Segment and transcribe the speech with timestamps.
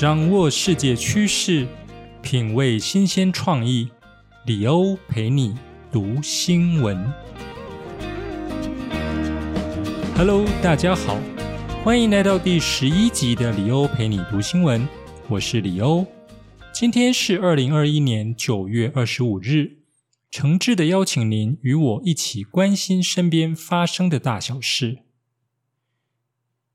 [0.00, 1.66] 掌握世界趋势，
[2.22, 3.90] 品味新鲜创意，
[4.46, 5.56] 李欧陪你
[5.90, 7.12] 读新闻。
[10.16, 11.18] Hello，大家好，
[11.82, 14.86] 欢迎来到第十一集的李欧陪你读新闻。
[15.26, 16.06] 我是李欧，
[16.72, 19.78] 今天是二零二一年九月二十五日，
[20.30, 24.98] 诚挚的邀请您与我一起关心身边发生的大小事。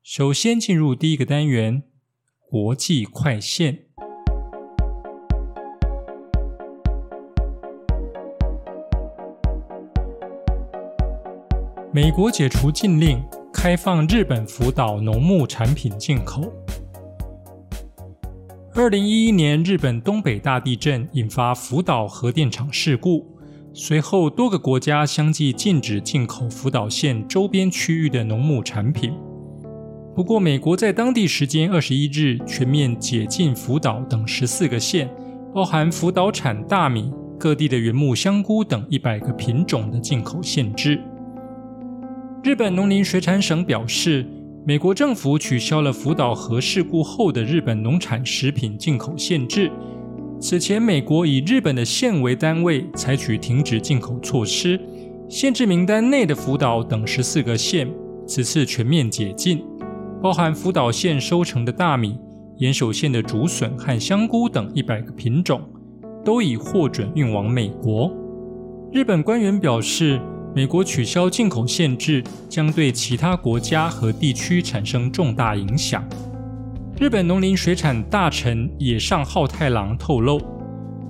[0.02, 1.84] 首先进入第一个单元。
[2.54, 3.76] 国际快线。
[11.92, 13.20] 美国解除禁令，
[13.52, 16.42] 开放日本福岛农牧产品进口。
[18.72, 23.26] 二零一一年，日本东北大地震引发福岛核电厂事故，
[23.72, 29.12] 随后多个国家相继禁止进口福岛县周边区域的农牧产品。
[30.14, 35.10] 不过，美国在当地时间二十一日全面解禁福岛等十四个县，
[35.52, 41.00] 包含福岛产大米、各地的原木香菇等一百个品种的进口限制。
[42.44, 44.24] 日本农林水产省表示，
[44.64, 49.68] 美国政府取消了福岛核事故后的日本农产食品进口限制。
[50.40, 54.80] 此前，美国以日本的县为单位采取停止进口措施，
[55.28, 57.88] 限制名单内的福岛等十四个县，
[58.28, 59.64] 此次全面解禁。
[60.24, 62.18] 包含福岛县收成的大米、
[62.56, 65.60] 岩手县的竹笋和香菇等一百个品种，
[66.24, 68.10] 都已获准运往美国。
[68.90, 70.18] 日本官员表示，
[70.54, 76.02] 美国取消进口限制将对其他国家和地区产生重大影响。
[76.98, 80.40] 日本农林水产大臣野上浩太郎透露，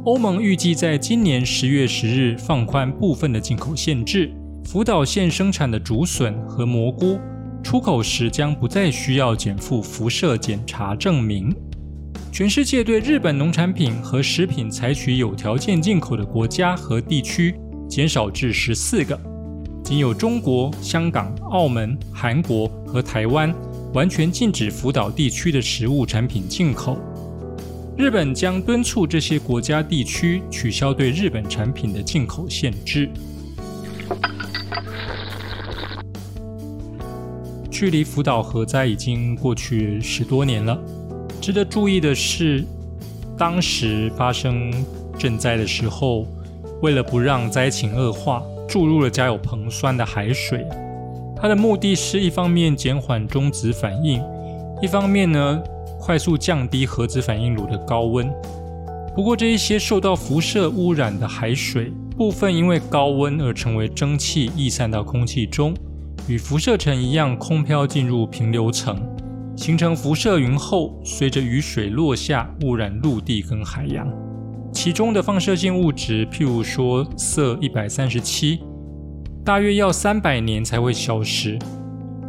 [0.06, 4.32] 欧盟预计在今年十月十日放宽部分的进口限制，
[4.64, 7.16] 福岛县生产的竹笋和蘑菇。
[7.64, 11.52] 出口时将不再需要减负辐射检查证明。
[12.30, 17.54] 全世界对日本农产品和食品采取有条件进口的国家和地区
[17.88, 19.18] 减少至十四个，
[19.82, 23.52] 仅有中国、香港、澳门、韩国和台湾
[23.94, 26.98] 完全禁止福岛地区的食物产品进口。
[27.96, 33.08] 日本将敦促这些国家地区取消对日本产品的进口限制。
[37.84, 40.74] 距离福岛核灾已经过去十多年了。
[41.38, 42.64] 值得注意的是，
[43.36, 44.72] 当时发生
[45.18, 46.26] 震灾的时候，
[46.80, 50.66] 为了不让灾情恶化，注入了加有硼酸的海水。
[51.36, 54.18] 它的目的是一方面减缓中子反应，
[54.80, 55.62] 一方面呢
[56.00, 58.26] 快速降低核子反应炉的高温。
[59.14, 65.74] 不过，这一些受到辐射污染的海水，部分因为高温而成为蒸汽，逸散到空气中。
[66.26, 68.96] 与辐射尘一样，空飘进入平流层，
[69.56, 74.08] 形成辐射云后，随着雨水落下，污染陆地跟海洋。
[74.72, 78.60] 其中的放射性物质，譬如说铯一百三十七，
[79.44, 81.58] 大约要三百年才会消失。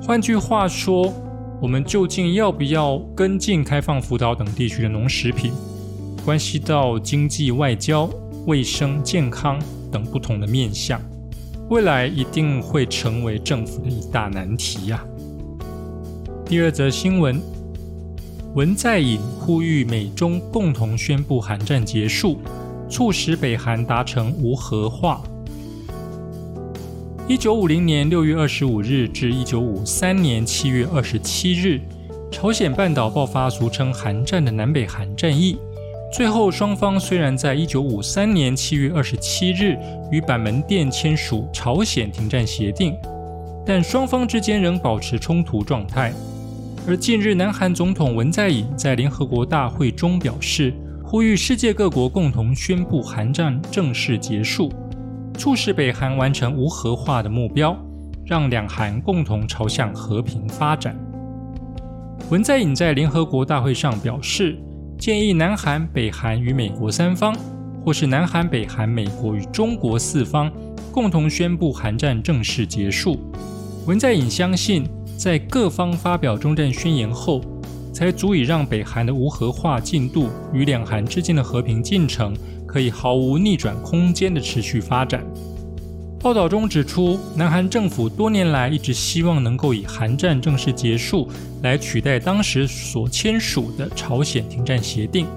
[0.01, 1.13] 换句话说，
[1.61, 5.53] 我们究竟要不要跟进开放福岛等地区的农食品，
[6.25, 8.09] 关系到经济、外交、
[8.45, 9.57] 卫生、健康
[9.89, 11.01] 等不同的面向。
[11.69, 15.03] 未来一定会成为政府的一大难题呀。
[16.45, 17.41] 第二则新闻，
[18.53, 22.37] 文在寅呼吁美中共同宣布韩战结束，
[22.87, 25.23] 促使北韩达成无核化。
[27.27, 31.81] 一九五零年六月二十五日至一九五三年七月二十七日，
[32.31, 35.57] 朝鲜半岛爆发俗称韩战的南北韩战役。
[36.15, 39.77] 最后，双方虽然在一九五三年七月二十七日
[40.09, 42.95] 与板门店签署朝鲜停战协定，
[43.65, 46.13] 但双方之间仍保持冲突状态。
[46.87, 50.73] 而近日，南韩总统文在寅在联合国大会中表示，
[51.03, 54.71] 呼吁世界各国共同宣布韩战正式结束，
[55.37, 57.77] 促使北韩完成无核化的目标，
[58.25, 60.97] 让两韩共同朝向和平发展。
[62.29, 64.57] 文在寅在联合国大会上表示。
[65.05, 67.31] 建议南韩、北韩与美国三方
[67.83, 70.51] 或是南韩、北韩、美国与中国四方
[70.91, 73.19] 共同宣布韩战正式结束。
[73.85, 74.83] 文在寅相信，
[75.15, 77.39] 在各方发表终战宣言后，
[77.93, 82.35] 才足以让北韩的无核化进度与两韩之间的和平进程
[82.65, 85.23] 可以毫无逆转空间的持续发展。
[86.25, 91.29] 报道中指出，南韩政府多年来一直希望能够以韩战正式结束
[91.61, 95.27] 来取代当时所签署的朝鲜停战协定。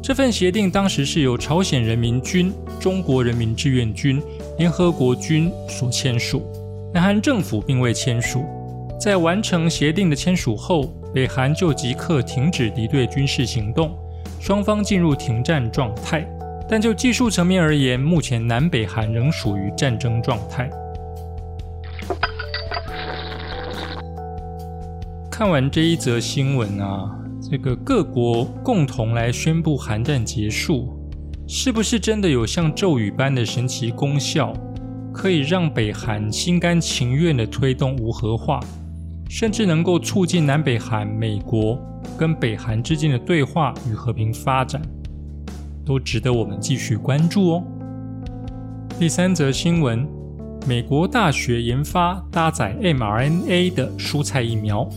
[0.00, 4.22] 这份协定当时是由朝鲜人民军、中国人民志愿军、
[4.56, 6.44] 联合国军所签署，
[6.94, 8.44] 南韩政府并未签署。
[9.00, 13.98] 在完成协定的签署后，北韩就即刻停止敌对军事行动，
[14.38, 16.24] 双方进入停战状态。
[16.70, 20.70] 但就技术层面而言，目前南北韩仍属于战争状态。
[25.28, 27.10] 看完这一则新闻啊，
[27.42, 30.96] 这个各国共同来宣布韩战结束，
[31.48, 34.52] 是不是真的有像咒语般的神奇功效，
[35.12, 38.60] 可以让北韩心甘情愿的推动无核化，
[39.28, 41.76] 甚至能够促进南北韩、美国
[42.16, 44.80] 跟北韩之间的对话与和平发展？
[45.90, 47.64] 都值得我们继续关注哦。
[48.96, 50.06] 第三则新闻：
[50.64, 54.88] 美国大学研发搭载 mRNA 的蔬菜疫苗。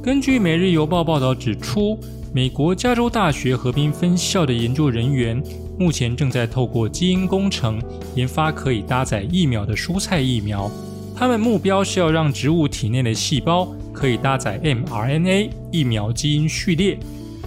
[0.00, 1.98] 根据《每日邮报》报道指出，
[2.32, 5.42] 美国加州大学河滨分校的研究人员
[5.76, 7.82] 目前正在透过基因工程
[8.14, 10.70] 研发可以搭载疫苗的蔬菜疫苗。
[11.16, 16.96] 他们目标是要让植物体内的细胞可以搭载 mRNA 疫苗基因序列。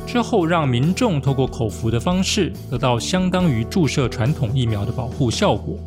[0.06, 5.78] 之后，让民众透过口服的方式得到相当于注射传统疫苗的保护效果。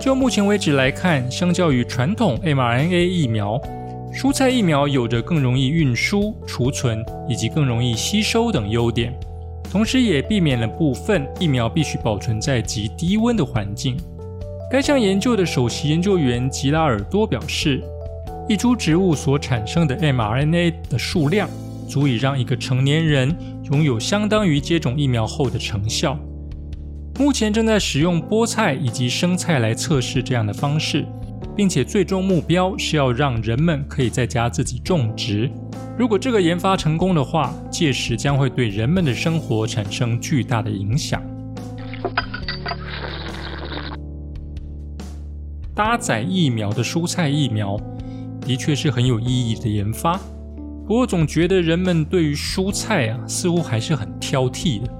[0.00, 3.60] 就目前为止来看，相较于传统 mRNA 疫苗，
[4.14, 9.12] 蔬菜疫苗有着更容易运输、储存以及更容易吸收等优点，
[9.70, 13.96] 同时也避免了部分疫苗必须保存在极低温的环境。
[14.70, 17.82] 该项研究的首席研究员吉拉尔多表示，
[18.48, 21.48] 一株植物所产生的 mRNA 的数量。
[21.90, 23.36] 足以让一个成年人
[23.72, 26.16] 拥有相当于接种疫苗后的成效。
[27.18, 31.04] 目前正在使用菠菜以及生菜来测试这样的方式，
[31.56, 35.50] 并且最终目标是要让人们可以在家自己种植。
[35.98, 41.20] 如果这个研发成功的话，届时将会对人们的生活产生巨大的影响。
[45.74, 47.78] 搭载疫苗的蔬菜疫苗
[48.42, 50.18] 的确是很有意义的研发。
[50.90, 54.92] 不过总觉得人们对于蔬菜啊，似乎还是很挑剔的。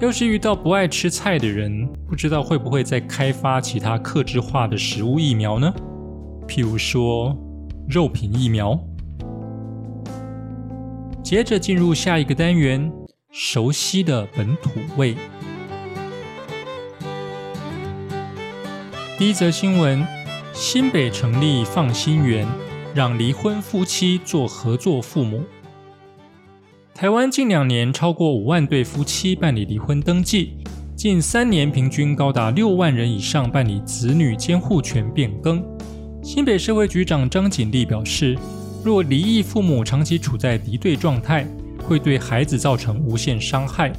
[0.00, 5.72] 要是遇到不爱吃菜的人，不知道会不会再开发其他克制化的食物疫苗呢？
[6.48, 7.32] 譬如说
[7.88, 8.76] 肉品疫苗。
[11.22, 12.90] 接着进入下一个单元，
[13.30, 15.14] 熟悉的本土味。
[19.16, 20.04] 第一则新闻：
[20.52, 22.44] 新北成立放心园。
[22.92, 25.42] 让离婚夫妻做合作父母。
[26.92, 30.54] 台湾近两年超过五万对夫妻办理离婚登记，
[30.96, 35.64] 近三年平均高达六万人以上办理子女监护权变更。
[36.22, 38.36] 新北社会局长张锦丽表示，
[38.84, 41.46] 若离异父母长期处在敌对状态，
[41.86, 43.92] 会对孩子造成无限伤害。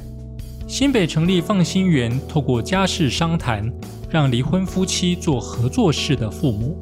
[0.68, 3.72] 新北成立放心园，透过家事商谈，
[4.10, 6.78] 让离婚夫妻做合作式的父母。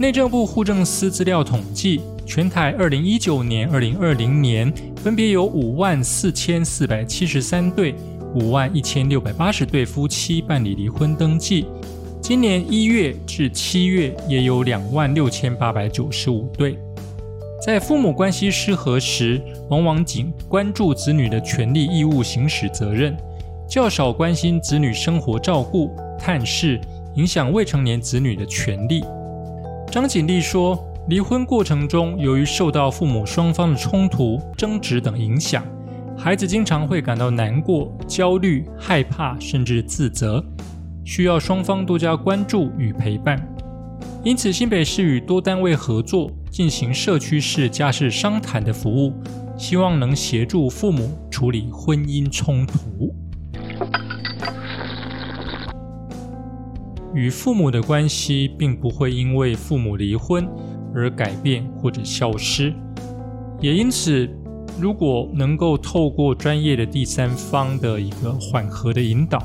[0.00, 7.94] 内政部户政司资料统计，全台二零一九年、二零二零年分别有五万四千四百七十三对、
[8.34, 11.66] 五万一千六百八十对夫妻办理离婚登记。
[12.22, 16.78] 今年一月至七月也有两万六千八百九十五对。
[17.62, 19.38] 在父母关系失和时，
[19.68, 23.14] 往往仅关注子女的权利义务行使责任，
[23.68, 26.80] 较少关心子女生活照顾、探视，
[27.16, 29.04] 影响未成年子女的权利。
[29.90, 30.78] 张锦丽说
[31.10, 35.64] ：“离婚过程中，由于受到父母双方的冲突、争执等影响，
[36.16, 40.44] 孩子经常会感到难过、焦虑、害怕，甚至自责，
[41.04, 43.44] 需要双方多加关注与陪伴。
[44.22, 49.12] 因此，新北市与多单位合作，进行社区式家事商谈的服务，
[49.58, 53.12] 希望能协助父母处理婚姻冲突。”
[57.14, 60.46] 与父母的关系并不会因为父母离婚
[60.94, 62.72] 而改变或者消失，
[63.60, 64.28] 也因此，
[64.78, 69.42] 如果能够透过专业的第三方的一个缓和的引导，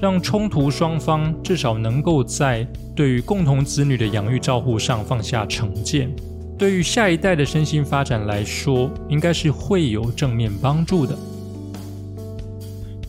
[0.00, 6.08] 让冲突双方至少能够在对于共同子女的养育照护上放下成见，
[6.56, 11.16] 对于下一代的身心发展来说，应该是会有正面帮助的。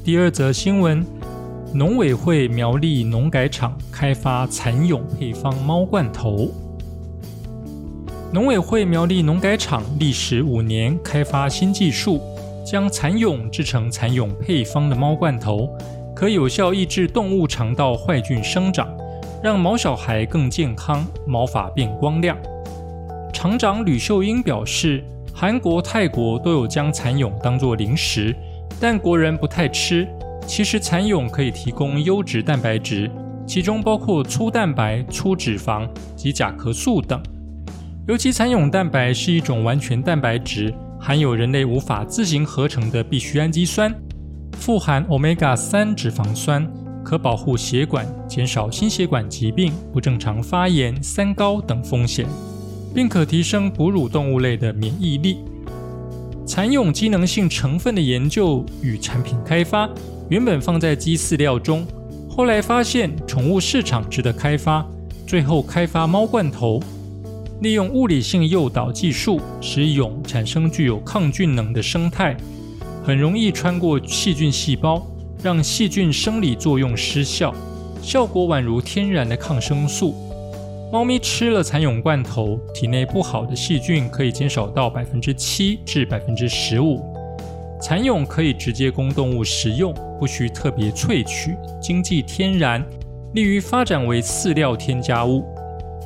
[0.03, 1.22] 第二则新闻。
[1.75, 6.51] 农委会苗栗农改场开发蚕蛹配方猫罐头。
[8.31, 12.21] 农委会苗栗农改场历时五年，开发新技术，
[12.63, 15.67] 将蚕蛹制成蚕蛹配方的猫罐头，
[16.15, 18.87] 可有效抑制动物肠道坏菌生长，
[19.41, 22.37] 让毛小孩更健康，毛发变光亮。
[23.33, 25.03] 厂长吕秀英表示，
[25.33, 28.35] 韩国、泰国都有将蚕蛹当作零食，
[28.79, 30.07] 但国人不太吃。
[30.45, 33.09] 其实蚕蛹可以提供优质蛋白质，
[33.47, 37.21] 其中包括粗蛋白、粗脂肪及甲壳素等。
[38.07, 43.93] 尤其蚕蛹蛋白是一种完全蛋白质，含有人类无法自行合成的必需氨基酸，
[44.57, 46.69] 富含 omega 三脂肪酸，
[47.03, 52.27] 可保护血管，减少心血管疾病、不正常发炎、三高等风险，
[52.93, 55.37] 并可提升哺乳动物类的免疫力。
[56.45, 59.89] 蚕蛹机能性成分的研究与产品开发。
[60.33, 61.85] 原本放在鸡饲料中，
[62.27, 64.83] 后来发现宠物市场值得开发，
[65.27, 66.81] 最后开发猫罐头，
[67.61, 72.35] 利用物理性诱导技术，使蛹产生具有抗菌能的生态，
[73.03, 75.05] 很容易穿过细菌细胞，
[75.43, 77.53] 让细菌生理作用失效，
[78.01, 80.15] 效果宛如天然的抗生素。
[80.91, 87.12] 猫咪吃了蚕蛹罐头，体内不好的细菌可以减少到百分之七至百分之十五。
[87.83, 92.81] 蚕蛹可以直接供动物食用，不需特别萃取，经济天然，
[93.33, 95.43] 利于发展为饲料添加物。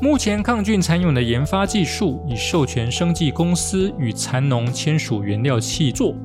[0.01, 6.15] 目前抗菌蚕蛹的研发技术已授权生技公司与蚕农签署原料契作。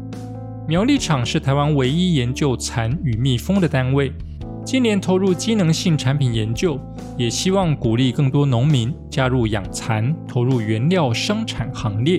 [0.67, 4.11] 苗栗厂是台湾唯一研究蚕与蜜蜂的单位，
[4.65, 6.81] 今年投入机能性产品研究，
[7.19, 12.19] 也希望鼓励更多农民加入养蚕，投入原料生产行列。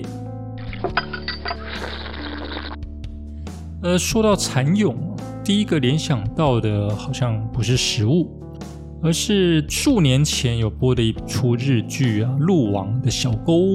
[3.84, 4.96] 呃，说到蚕蛹，
[5.44, 8.32] 第一个联想到的好像不是食物，
[9.02, 13.74] 而是数年前有播的一出日剧啊，《鹿王的小沟屋》。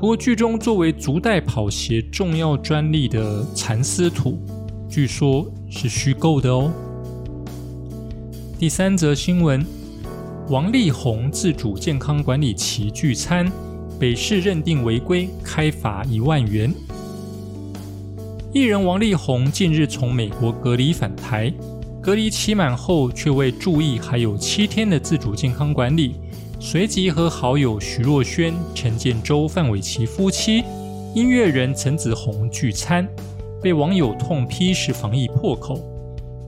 [0.00, 4.36] 不过剧中作为足袋跑鞋重要专利的蚕丝土，
[4.88, 6.68] 据说是虚构的哦。
[8.58, 9.64] 第三则新闻：
[10.48, 13.48] 王力宏自主健康管理期聚餐，
[13.96, 16.74] 北市认定违规，开罚一万元。
[18.50, 21.52] 艺人王力宏近日从美国隔离返台，
[22.00, 26.14] 隔离期满后却未注意还有七天的自主健康管理，
[26.58, 30.64] 随即和好友徐若瑄、陈建州、范玮琪夫妻、
[31.14, 33.06] 音乐人陈子红聚餐，
[33.62, 35.78] 被网友痛批是防疫破口。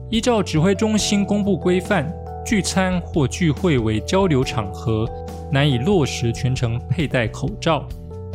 [0.09, 2.11] 依照指挥中心公布规范，
[2.43, 5.07] 聚餐或聚会为交流场合，
[5.51, 7.87] 难以落实全程佩戴口罩。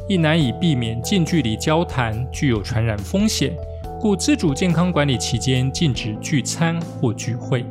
[0.09, 3.53] 亦难以避免近距离交谈，具有传染风险，
[4.01, 7.65] 故自主健康管理期间禁止聚餐或聚会。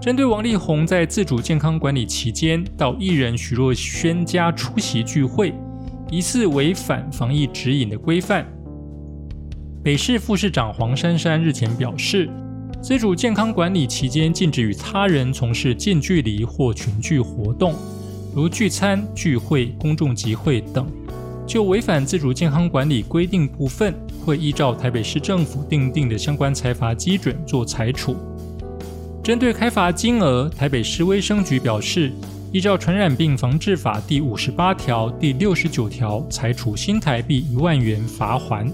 [0.00, 5.52] 针对王力宏在自主健康管理期间到艺人徐若瑄家出席聚会，
[6.10, 8.46] 疑似违反防疫指引的规范，
[9.84, 12.30] 北市副市长黄珊珊日前表示，
[12.80, 17.74] 自主健康管理期间禁止与他人从事近距离或群聚活动，
[18.34, 20.90] 如聚餐、聚会、公众集会等。
[21.50, 23.92] 就违反自主健康管理规定部分，
[24.24, 28.14] 会依照台北市政府订定的相关裁罚基准做裁处。
[29.20, 32.12] 针对开罚金额，台北市卫生局表示，
[32.52, 38.72] 依照传染病防治法第五十八条、第六十九条，裁处新台币一万元罚还。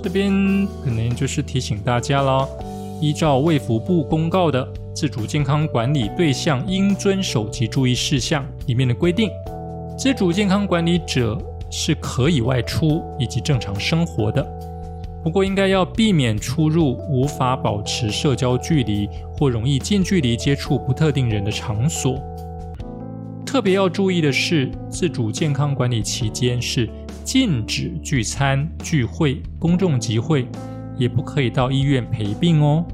[0.00, 2.48] 这边可能就是提醒大家了，
[3.00, 4.72] 依照卫福部公告的。
[5.02, 9.28] 自主健康管理对象应遵守及注意事项里面的规定。
[9.98, 11.36] 自主健康管理者
[11.72, 14.46] 是可以外出以及正常生活的，
[15.20, 22.16] 不过应该要避免出入无法保持社交距离或容易近距离接触不特定人的场所。
[23.44, 26.88] 特别要注意的是，自主健康管理期间是
[27.24, 30.46] 禁止聚餐、聚会、公众集会，
[30.96, 32.84] 也不可以到医院陪病哦。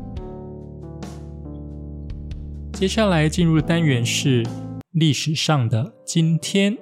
[2.78, 4.44] 接下来进入单元是
[4.92, 6.78] 历史上的今天。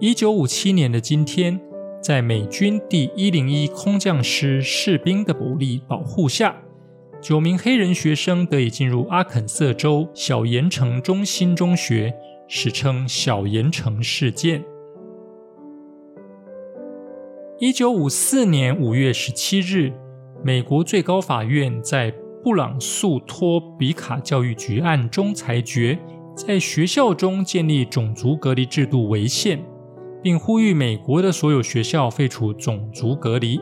[0.00, 1.60] 一九五七年的今天，
[2.02, 6.56] 在美军第一零一空降师士兵的武力保护下，
[7.20, 12.14] 九名黑人学生得以进入阿肯色州小盐城中心中学，
[12.48, 14.64] 史称小盐城事件。
[17.58, 19.92] 一九五四年五月十七日，
[20.42, 22.10] 美国最高法院在
[22.42, 25.96] 布朗诉托比卡教育局案中裁决，
[26.34, 29.64] 在学校中建立种族隔离制度违宪，
[30.20, 33.60] 并呼吁美国的所有学校废除种族隔离。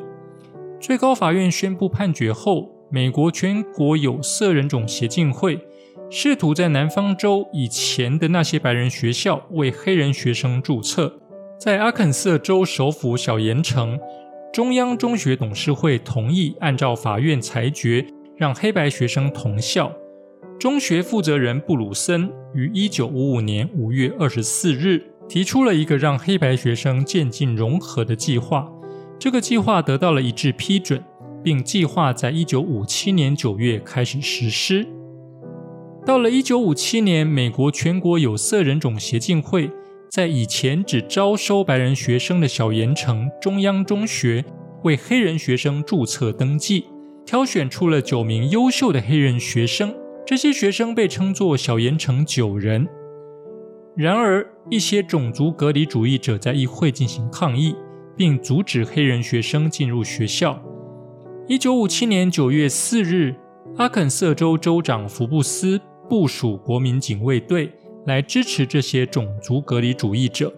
[0.81, 5.61] 最高法院宣布判决后，美国全国有色人种协进会
[6.09, 11.21] 试图在南方州以前的那些白人学校为黑人学生注册。
[11.59, 14.01] 在阿肯色州首府小盐城，
[14.55, 18.07] 中央中学董事会同意按照法院裁决，
[18.41, 19.95] 让黑白学生同校。
[20.59, 28.67] 中学负责人布鲁森于一九五五年五月二十四日提出了一个让黑白学生渐进融合的计划。
[29.19, 31.05] 这个计划得到了一致批准，
[31.45, 34.89] 并计划在一九五七年九月开始实施。
[36.07, 39.71] 到了一九五七年，美国全国有色人种协进会
[40.09, 44.43] 在以前只招收白人学生的小盐城中央中学
[44.85, 46.87] 为黑人学生注册登记，
[47.31, 49.95] 挑选出了九名优秀的黑人学生。
[50.27, 52.89] 这些学生被称作小盐城九人。
[53.97, 57.77] 然而，一些种族隔离主义者在议会进行抗议。
[58.17, 60.61] 并阻止黑人学生进入学校。
[61.47, 63.37] 一九五七年九月四日，
[63.77, 67.73] 阿肯色州州长福布斯部署国民警卫队
[68.07, 70.53] 来支持这些种族隔离主义者。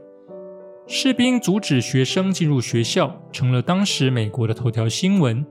[0.87, 5.47] 士兵阻止学生进入学校，成了当时美国的头条新闻。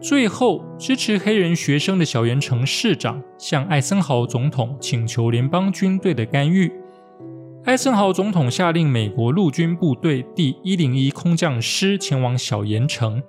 [0.00, 6.70] 最后，支持黑人学生的小圆城市长向艾森豪总统请求联邦军队的干预。
[7.64, 13.22] 艾森豪总统下令美国陆军部队第一零一空降师前往小盐城，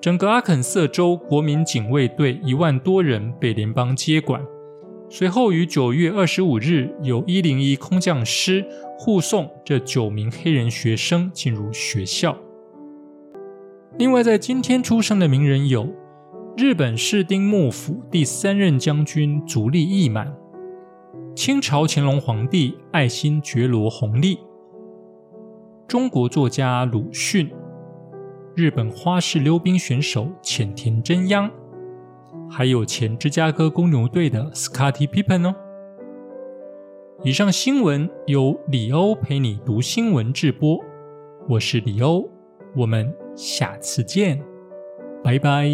[0.00, 4.40] 整个阿肯色州国民警卫队一万多人被联邦接管。
[5.08, 8.64] 随后于九月二十五日，由一零一空降师
[8.98, 12.36] 护送这九名黑人学生进入学校。
[13.96, 15.88] 另外，在今天出生的名人有
[16.56, 20.34] 日本室町幕府第三任将军足利义满。
[21.36, 24.40] 清朝乾隆皇帝爱新觉罗弘历，
[25.86, 27.48] 中国作家鲁迅，
[28.56, 31.48] 日本花式溜冰选手浅田真央，
[32.50, 35.54] 还有前芝加哥公牛队的 Scottie Pippen 哦。
[37.22, 40.80] 以上新闻由李欧陪你读新闻直播，
[41.48, 42.28] 我是李欧，
[42.76, 44.40] 我们下次见，
[45.22, 45.68] 拜拜。